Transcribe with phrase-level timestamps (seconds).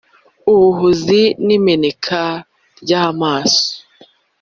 [0.51, 2.21] ubuhunzi n'imeneka
[2.81, 3.65] ry' amaraso.